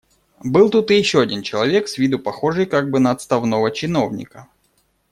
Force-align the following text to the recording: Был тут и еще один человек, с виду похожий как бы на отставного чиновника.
Был 0.43 0.71
тут 0.71 0.89
и 0.89 0.95
еще 0.97 1.21
один 1.21 1.43
человек, 1.43 1.87
с 1.87 1.99
виду 1.99 2.17
похожий 2.17 2.65
как 2.65 2.89
бы 2.89 2.99
на 2.99 3.11
отставного 3.11 3.69
чиновника. 3.69 4.47